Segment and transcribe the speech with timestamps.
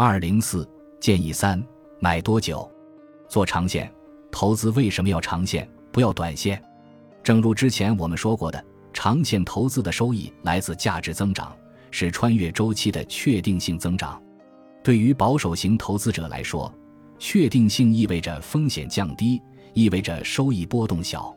[0.00, 0.64] 二零四
[1.00, 1.60] 建议三：
[1.98, 2.70] 买多久？
[3.28, 3.92] 做长线
[4.30, 6.62] 投资为什么要长线，不要短线？
[7.20, 11.52] 正如之前我们说过的，长线投资的收益来自价值增长，
[11.90, 14.22] 是穿越周期的确定性增长。
[14.84, 16.72] 对于保守型投资者来说，
[17.18, 19.42] 确定性意味着风险降低，
[19.74, 21.34] 意味着收益波动小。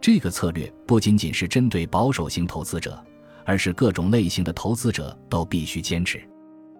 [0.00, 3.00] 这个策略不仅仅是针对保守型投资者，
[3.44, 6.20] 而是各种类型的投资者都必须坚持。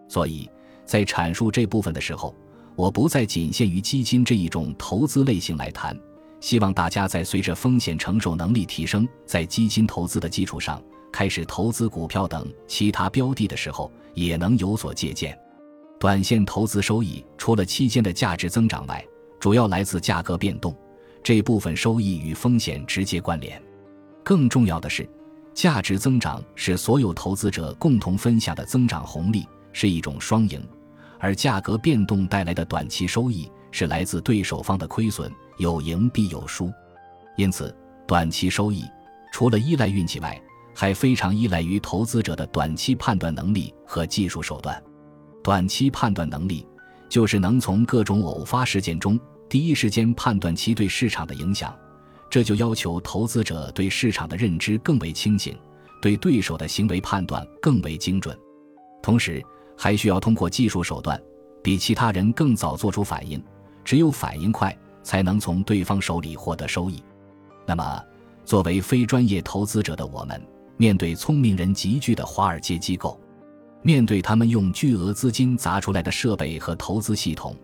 [0.09, 0.50] 所以。
[0.85, 2.35] 在阐述这部分的时候，
[2.75, 5.99] 我不再仅限于基金这一种投资类型来谈。
[6.40, 10.82] 希望大家在随着风险承受能力提升，在基金投资的基础上
[11.13, 15.39] 开始投资股票等其他标的的时候，也能有所借鉴。
[16.00, 19.04] 短线投资收益除了期间的价值增长外，
[19.39, 20.76] 主要来自价格变动，
[21.23, 23.62] 这部分收益与风险直接关联。
[24.25, 25.09] 更重要的是，
[25.54, 29.46] 价值增长是所有投资者共同分享的增长红利。
[29.72, 30.62] 是一种双赢，
[31.18, 36.70] 而价格变动带来的短期收益是来自对手方的亏损，有赢必有输。
[37.37, 37.75] 因此，
[38.06, 38.84] 短期收益
[39.33, 40.41] 除了依赖运气外，
[40.75, 44.83] 还非常依赖于投资者的短期判断能力和技术手段。
[45.43, 46.67] 短期判断能力
[47.09, 51.75] 就是能从各种偶发事件中第一时间判断其对市场的影响，
[52.31, 55.56] 这就要求投资者对市场的认知更为清醒，
[56.00, 58.39] 对对手的行为判断更为精准，
[59.03, 59.43] 同时。
[59.77, 61.20] 还需要通过技术手段，
[61.62, 63.42] 比其他人更早做出反应。
[63.84, 67.03] 只有反应快，才能从对方手里获得收益。
[67.67, 68.05] 那么，
[68.45, 70.41] 作为非专业投资者的我们，
[70.77, 73.20] 面对聪明人集聚的华尔街机构，
[73.83, 77.56] 面对他们用巨额资金砸出来的设备和投资系统，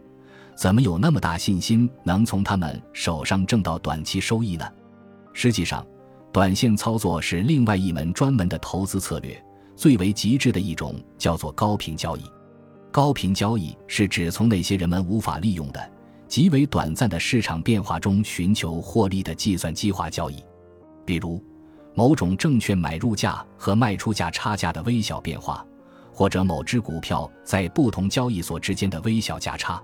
[0.56, 4.68] 怎么有那么大信心能从他们手上挣到短期收益呢？
[5.32, 5.86] 实际上，
[6.32, 9.40] 短线操作是另外一门专门的投资策略。
[9.78, 12.22] 最为极致的一种叫做高频交易。
[12.90, 15.90] 高频交易是指从那些人们无法利用的
[16.26, 20.42] 极为短暂的市场变化中寻求获利的计算机化交易，
[21.06, 21.40] 比如
[21.94, 25.64] 某种证券买入价和卖出价差价的微小变化，
[26.12, 29.80] 或者某只股票在不同交易所之间的微小价差。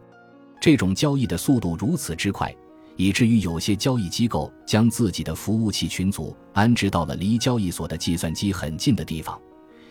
[0.61, 2.53] 这种交易的速度如此之快，
[2.97, 9.41] 以至于有些交易机构将自己的服务器群组安置到了离交易所的计算机很近的地方。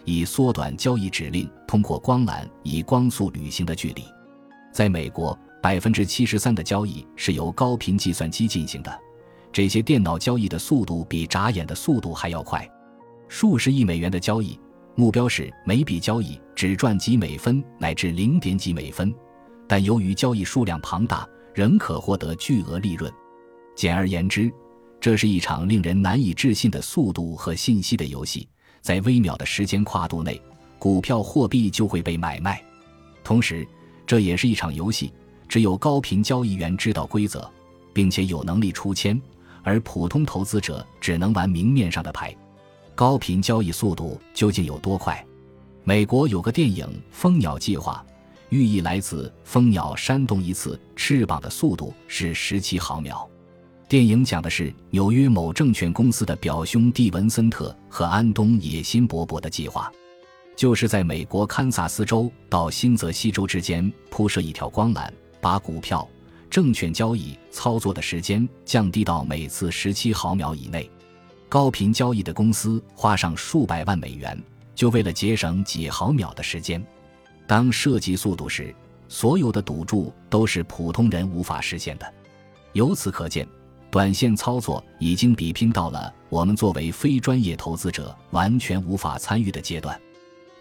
[0.05, 4.03] 以缩短交易指令通过光缆以光速旅行的距离。
[4.71, 8.99] 在美国，百分之七十三的交易是由高频计算机进行的，
[9.51, 12.67] 这些电脑交易的速度比眨眼的速度还要快。
[13.27, 14.59] 数十亿美元的交易，
[14.95, 19.13] 目标是每笔交易只赚几美分乃至零点几美分，
[19.67, 23.11] 但由于交易数量庞大，仍可获得巨额利润。
[23.75, 24.51] 简而言之，
[24.99, 28.47] 这是一场令人难以置信的速度和信息的游戏。
[28.83, 30.39] 在微秒的时间跨度内，
[30.77, 32.61] 股票货币就会被买卖。
[33.23, 33.65] 同时，
[34.05, 35.13] 这也是一场游戏，
[35.47, 37.49] 只有高频交易员知道规则，
[37.93, 39.19] 并且有能力出千，
[39.63, 42.35] 而普通投资者只能玩明面上的牌。
[42.93, 45.25] 高频交易速度究竟有多快？
[45.85, 48.05] 美国有个电影《蜂鸟计划》，
[48.49, 53.25] 寓意来自蜂鸟扇动一次翅膀的速度是十七毫秒。
[53.93, 59.91] 电影讲的是纽约某证券公司的表兄弟文森特和安东野心勃勃的计划，
[60.55, 65.07] 就是在美国堪萨斯州到新泽西州之间铺设一条光缆，
[65.39, 66.09] 把股票、
[66.49, 70.89] 证券交易操作的时间降低到每次十七毫秒以内。
[71.47, 74.35] 高频交易的公司花上数百万美元，
[74.73, 76.83] 就为了节省几毫秒的时间。
[77.45, 78.73] 当设计速度时，
[79.07, 82.13] 所有的赌注都是普通人无法实现的。
[82.71, 83.47] 由此可见。
[83.93, 89.95] 短线操作已经比拼到了我们作为非专业投资者完全无法参与的阶段。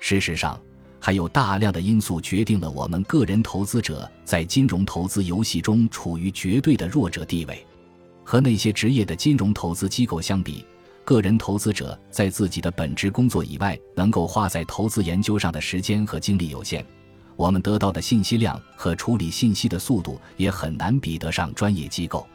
[0.01, 0.61] 事实上，
[1.01, 7.67] 还有大量的因素决定了我们个人投资者在金融投资游戏中处于绝对的弱者地位。
[8.23, 10.63] 和那些职业的金融投资机构相比，
[11.03, 16.85] 个人投资者在自己的本职工作以外能够花在投资研究上的时间和精力有限。
[17.35, 22.27] 我们得到的信息量和处理信息的速度也很难比得上专业机构。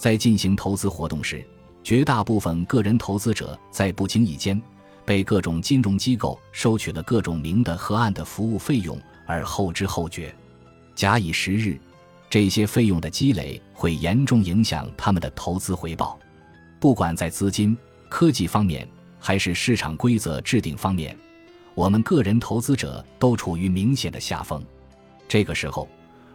[0.00, 1.44] 在进行投资活动时，
[1.84, 4.58] 绝大部分个人投资者在不经意间
[5.04, 10.34] 被各种金融机构收取了各种明的和暗的服务费用，而后知后觉。
[10.94, 11.78] 假以时日，
[12.30, 16.18] 这些费用的积累会严重影响他们的投资回报。
[16.78, 17.76] 不管在资金、
[18.08, 18.88] 科技方面，
[19.18, 21.14] 还是市场规则制定方面，
[21.74, 24.64] 我们个人投资者都处于明显的下风。
[25.28, 25.86] 这个时候，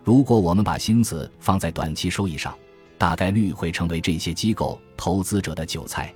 [0.04, 2.56] 如果我们把心思放在短期收益上，
[2.98, 6.14] 大概率会成为这些机构投资者的韭菜，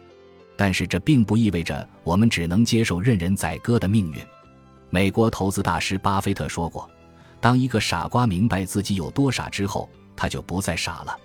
[0.55, 4.19] 但是这并不意味着我们只能接受任人宰割的命运。
[4.89, 6.89] 美国投资大师巴菲特说过
[7.39, 11.15] ：“当一个傻瓜明白自己有多傻之后，他就不再傻了。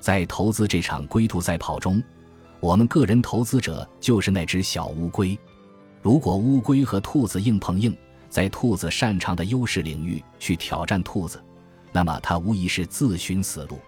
[0.00, 2.02] 在投资这场龟兔赛跑中，
[2.58, 5.38] 我们个人投资者就是那只小乌龟。
[6.00, 7.96] 如果乌龟和兔子硬碰硬，
[8.28, 11.40] 在兔子擅长的优势领域去挑战兔子，
[11.92, 13.78] 那么它无疑是自寻死路。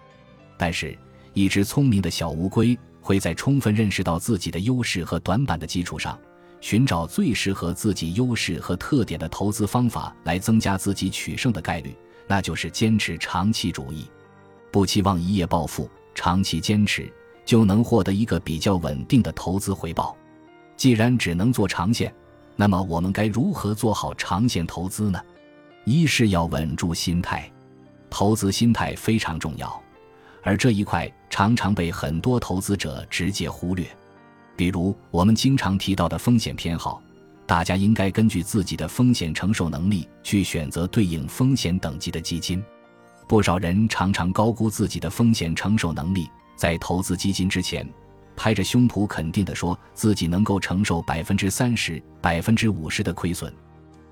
[0.57, 0.97] 但是，
[1.35, 6.17] 一只聪明的小乌龟会在充分认识到自己的优势和短板的基础上。
[6.61, 11.93] 寻找最适合自己优势和特点的投资方法，来增加自己取胜的概率，
[12.25, 14.07] 那就是坚持长期主义，
[14.71, 17.11] 不期望一夜暴富，长期坚持
[17.43, 20.17] 就能获得一个比较稳定的投资回报。
[20.75, 22.11] 既然只能做长线，
[22.55, 25.21] 那么我们该如何做好长线投资呢？
[25.83, 27.51] 一是要稳住心态，
[28.09, 29.83] 投资心态非常重要，
[30.45, 33.85] 而这一块常常被很多投资者直接忽略。
[34.55, 37.01] 比如我们经常提到的风险偏好，
[37.47, 42.63] 大家应该根据自己的风险承受能力去选择对应风险等级的基金。
[43.27, 47.85] 不少人常常高估自己的风险承受能力，在投资基金之前，
[48.35, 53.51] 拍着胸脯肯定地说自己能够承受百分之三十、百分之五十的亏损。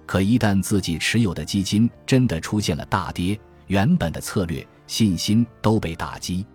[0.07, 6.45] 可一旦自己持有的基金真的出现了大跌，原本的策略信心都被打击，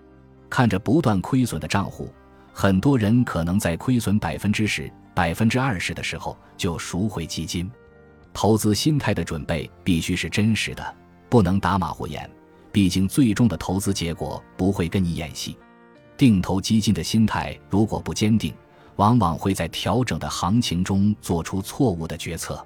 [0.49, 2.13] 看着不断亏损的账户。
[2.53, 7.71] 很多人可能在亏损百分之十、百分之二十的时候就赎回基金。
[8.33, 10.97] 投资心态的准备必须是真实的，
[11.29, 12.29] 不能打马虎眼。
[12.71, 15.57] 毕竟最终的投资结果不会跟你演戏。
[16.17, 18.53] 定投基金的心态如果不坚定，
[18.97, 22.65] 往往会在调整的行情中做出错误的决策。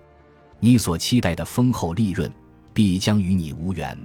[0.59, 2.31] 你所期待的丰厚利润
[2.73, 3.99] 必将与你无缘。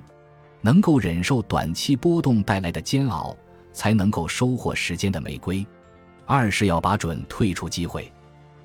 [0.61, 3.35] 能够忍受短期波动带来的煎熬，
[3.73, 5.65] 才能够收获时间的玫瑰。
[6.25, 8.11] 二是要把准退出机会。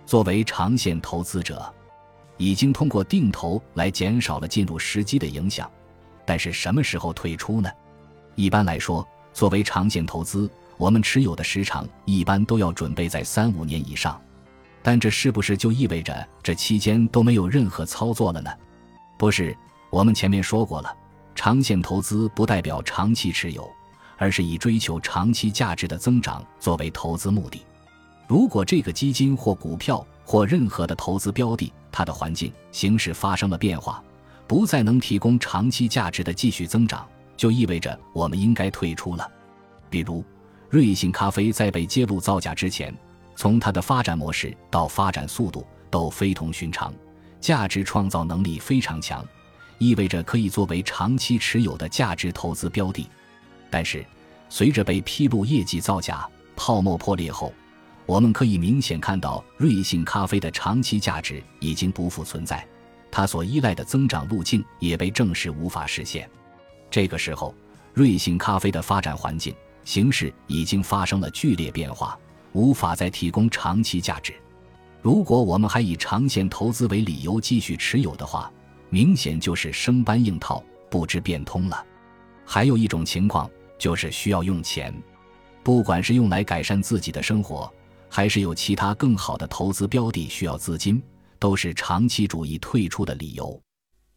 [0.05, 1.73] 作为长线投资者，
[2.37, 5.71] 已经通过定投来减少了进入时机的影响。
[6.25, 7.71] 但是什么时候退出呢？
[8.35, 14.21] 一般来说，作为长线投资，我们持有的时长一般都要准备在三五年以上。
[14.83, 18.51] 但这是不是就意味着这期间都没有任何操作了呢？
[19.17, 19.57] 不是，
[19.91, 20.93] 我们前面说过了，
[21.35, 23.71] 长线投资不代表长期持有。
[24.19, 27.61] 而是以追求长期价值的增长作为投资目的。
[28.29, 34.01] 如果这个基金或股票或任何的投资标的，它的环境形势发生了变化，
[34.47, 37.05] 不再能提供长期价值的继续增长，
[37.37, 39.29] 就意味着我们应该退出了。
[39.91, 40.25] 比如，
[40.71, 42.97] 瑞幸咖啡在被揭露造假之前，
[43.35, 46.95] 从它的发展模式到发展速度都非同寻常，
[47.41, 49.27] 价值创造能力非常强，
[49.79, 53.09] 意味着可以作为长期持有的价值投资标的。
[53.71, 54.05] 但是，
[54.49, 57.53] 随着被披露业绩造假、泡沫破裂后，
[58.05, 62.67] 我们可以明显看到瑞幸咖啡的长期价值已经不复存在，
[63.11, 66.29] 它所依赖的增长路径也被证实无法实现。
[66.91, 67.55] 这个时候，
[67.95, 69.55] 瑞幸咖啡的发展环境
[69.85, 72.19] 形势已经发生了剧烈变化，
[72.53, 74.35] 无法再提供长期价值。
[75.01, 78.53] 如果我们还以长线投资为理由继续持有的话，
[78.93, 81.85] 明显就是生搬硬套，不知变通了。
[82.45, 83.51] 还有一种情况。
[83.79, 84.95] 就是需要用钱，
[85.65, 87.69] 不管是用来改善自己的生活，
[88.09, 91.03] 还是有其他更好的投资标的需要资金，
[91.41, 93.61] 都是长期主义退出的理由。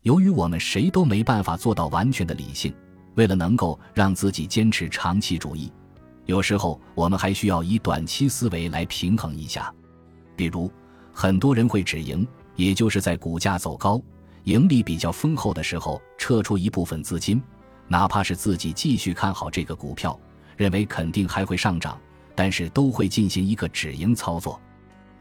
[0.02, 2.72] 由于我们谁都没办法做到完全的理性，
[3.16, 5.74] 为了能够让自己坚持长期主义，
[6.28, 9.74] 有时候我们还需要以短期思维来平衡一下。
[10.36, 10.72] 比如，
[11.12, 14.00] 很多人会止盈，也就是在股价走高、
[14.46, 17.42] 盈利比较丰厚的时候撤出一部分资金。
[17.88, 20.20] 哪怕是自己继续看好这个股票，
[20.56, 22.00] 认为肯定还会上涨，
[22.34, 24.60] 但是都会进行一个止盈操作。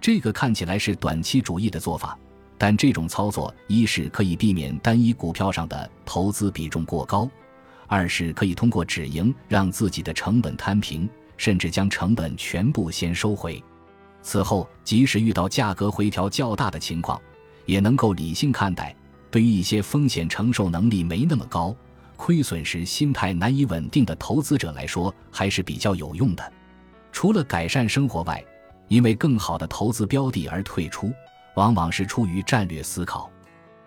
[0.01, 2.19] 这个看起来是短期主义的做法，
[2.59, 7.29] 但这种操作一是可以避免单一股票上的投资比重过高，
[7.87, 13.63] 二是可以通过止盈让自己的成本摊平，甚至将成本全部先收回。
[14.23, 17.21] 此后，即使遇到价格回调较大的情况，
[17.67, 18.95] 也能够理性看待。
[19.35, 21.75] 对于一些风险承受能力没那么高。
[22.15, 26.53] 亏损时心态难以稳定的投资者来说，还是比较有用的。
[27.11, 28.41] 除了改善生活外，
[28.87, 31.13] 因为更好的投资标的而退出，
[31.57, 33.29] 往往是出于战略思考。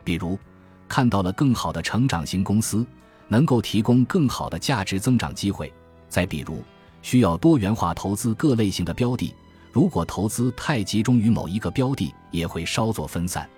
[0.04, 0.38] 比如，
[0.86, 2.86] 看到了更好的成长型公司，
[3.30, 5.70] 能够提供更好的价值增长机会；
[6.10, 6.62] 再比如，
[7.02, 9.34] 需要多元化投资各类型的标的，
[9.72, 13.50] 如果投资太集中于某一个标的，也会稍作分散。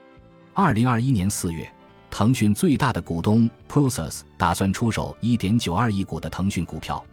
[0.54, 1.68] 二零二一年四月。
[2.12, 7.04] 腾讯最大的股东 Prosus 打算出手1.92亿股的腾讯股票，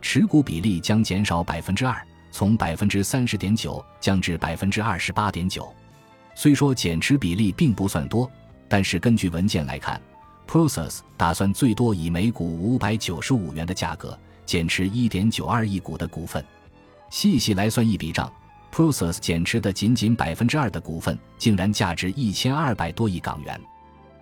[0.00, 2.00] 持股比例将减少百分之二，
[2.30, 5.72] 从百分之三十点九降至百分之二十八点九。
[6.34, 8.30] 虽说减持比例并不算多，
[8.68, 10.00] 但是根据文件来看
[10.48, 16.44] ，Prosses 打算最多以每股五百九十五元的价格减持一点九二亿股的股份。
[17.10, 18.32] 细细来算一笔账
[18.72, 23.60] ，Prosses 减持的仅仅百分之二的股份，竟然价值一千二百多亿港元。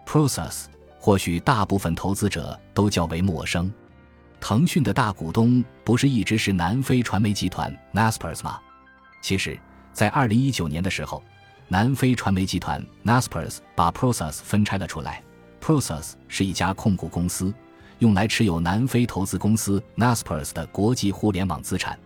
[0.07, 0.67] Process
[0.99, 3.73] 或许大部分投资者都较为陌生。
[4.41, 8.61] 腾讯的大股东不是一直是南非传媒集团 Naspers 吗？
[9.21, 9.59] 其实，
[9.93, 11.23] 在二零一九年的时候，
[11.69, 15.23] 南非传媒集团 Naspers 把 Process 分拆了出来。
[15.61, 17.53] Process 是一家控股公司，
[17.99, 21.99] 用来持有南非投资公司 Naspers 的国际互联网资产。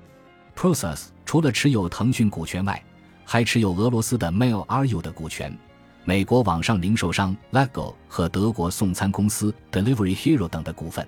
[0.56, 2.82] Process 除了持有腾讯股权外，
[3.24, 5.56] 还持有俄罗斯的 Mail.ru 的股权、
[6.04, 11.06] 美国网上零售商 Lego 和德国送餐公司 Delivery Hero 等的股份。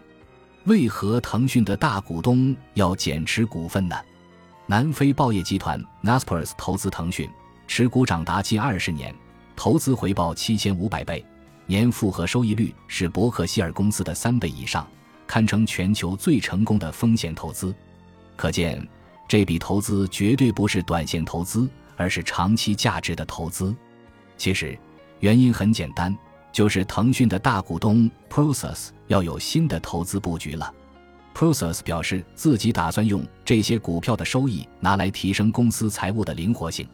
[0.64, 3.96] 为何腾讯的大股东要减持股份呢？
[4.66, 7.28] 南非报业集团 Naspers 投资腾讯，
[7.66, 9.12] 持股长达近二十年，
[9.56, 11.24] 投资回报七千五百倍。
[11.66, 14.86] 年复合收益率是伯克希尔公司的三倍以上，
[15.26, 17.74] 堪称全球最成功的风险投资。
[18.36, 18.86] 可见，
[19.26, 23.74] 这笔投资绝对不是短线投资，而是长期价值的投资。
[24.36, 24.78] 其实，
[25.20, 26.16] 原因很简单，
[26.52, 30.72] 就是腾讯的大股东 Process 要有新的投资布局了。
[31.34, 36.86] Process 表示自己打算用这些股票的收益拿来提升公司财务的灵活性。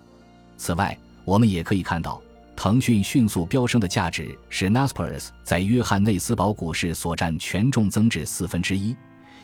[0.56, 2.20] 此外，我们也可以看到。
[2.60, 8.96] 腾讯迅速飙升的价值使 Naspers 在约翰内斯堡股市所占权重增至四分之一，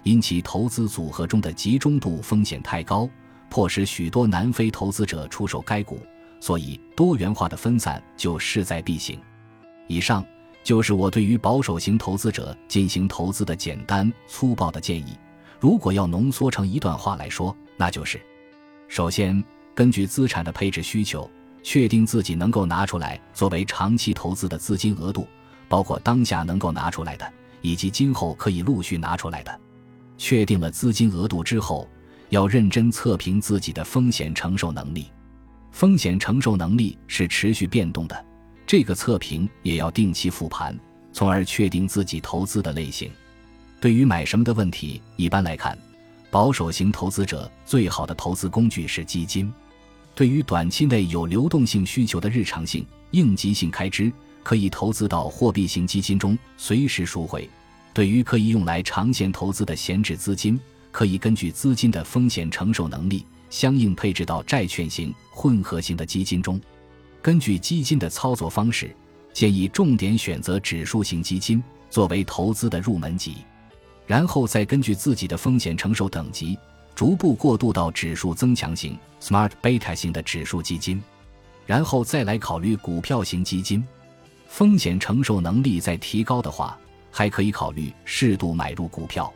[0.03, 3.09] 因其投资组合中的集中度风险太高，
[3.49, 6.01] 迫使许多南非投资者出售该股，
[6.45, 9.19] 所以多元化的分散就势在必行。
[9.87, 10.23] 以上
[10.63, 15.17] 就是我对于保守型投资者进行投资的简单粗暴的建议。
[15.59, 18.21] 如果要浓缩成一段话来说，那就是：
[18.89, 19.43] 首先，
[19.75, 21.31] 根据资产的配置需求。
[21.63, 25.27] 确定自己能够拿出来作为长期投资的资金额度，
[25.67, 27.27] 包括当下能够拿出来的，
[27.63, 29.61] 以及今后可以陆续拿出来的。
[30.19, 31.89] 确定了资金额度之后，
[32.29, 35.11] 要认真测评自己的风险承受能力。
[35.75, 38.25] 风险承受能力是持续变动的，
[38.65, 40.79] 这个测评也要定期复盘，
[41.13, 43.11] 从而确定自己投资的类型。
[43.81, 45.77] 对于买什么的问题，一般来看，
[46.31, 49.53] 保守型投资者最好的投资工具是基金。
[50.15, 54.13] 对于短期内有流动性需求的日常性、应急性开支，
[54.45, 57.49] 可以投资到货币型基金中随时赎回；
[57.93, 60.57] 对于可以用来长线投资的闲置资金，
[60.93, 66.61] 可以根据资金的风险承受能力，相应配置到债券型、混合型的基金中。
[67.23, 68.93] 根据基金的操作方式，
[69.33, 73.37] 建议重点选择指数型基金作为投资的入门级，
[74.09, 76.59] 然后再根据自己的风险承受等级。
[76.97, 81.01] 逐步过渡到指数增强型 （Smart Beta） 型的指数基金，
[81.65, 83.87] 然后再来考虑股票型基金。
[84.49, 86.77] 风险承受能力再提高的话，
[87.13, 89.33] 还可以考虑适度买入股票。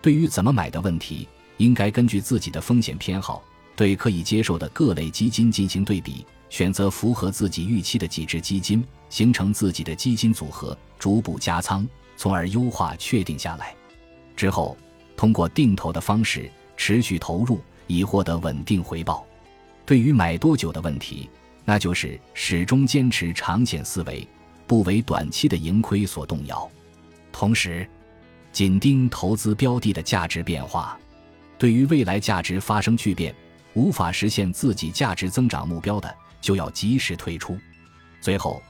[0.00, 1.28] 对于怎么买的问题，
[1.60, 3.42] 应该根据自己的风险偏好，
[3.76, 11.86] 对可以接受的各类基金进行对比，选择符合自己预期的几只基金，形成自己的基金组合，逐步加仓，
[12.16, 13.74] 从而优化确定下来。
[14.34, 14.76] 之后，
[15.16, 16.50] 通过定投的方式。
[16.82, 19.22] 持续投入以获得稳定回报。
[19.84, 21.28] 对于买多久的问题，
[21.62, 24.26] 那就是始终坚持长线思维，
[24.66, 26.66] 不为短期的盈亏所动摇。
[27.30, 27.86] 同时，
[28.50, 30.98] 紧盯投资标的的价值变化。
[31.60, 33.34] 对于未来价值发生巨变，
[33.74, 37.54] 无法实现自己价值增长目标的，就要及时退出。
[38.18, 38.62] 最后，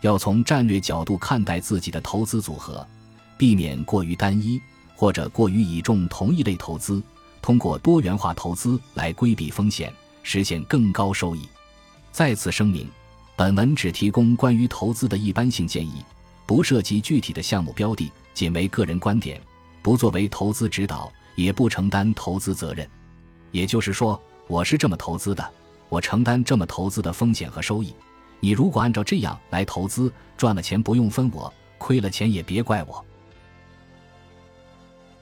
[0.00, 2.88] 要从战略角度看待自己的投资组合，
[3.36, 4.58] 避免过于单一
[4.96, 7.02] 或者过于倚重同一类投资。
[7.42, 11.46] 通过多元化投资来规避风险，实现更高收益。
[12.12, 12.88] 再次声明，
[13.36, 16.02] 本文只提供关于投资的一般性建议，
[16.46, 19.38] 不涉及具体的项目标的，仅为个人观点，
[19.82, 22.84] 不作为投资指导，也不承担投资责任。
[23.52, 25.50] 也就是说，我是这么投资的，
[25.88, 27.94] 我承担这么投资的风险和收益。
[28.40, 33.04] 你如果按照这样来投资，赚了钱不用分我，亏了钱也别怪我。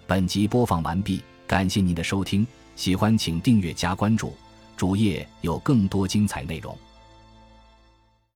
[0.07, 1.23] 本集播放完毕。
[1.47, 2.45] 感谢您的收听，
[2.75, 4.35] 喜欢请订阅加关注，
[4.77, 6.77] 主页有更多精彩内容。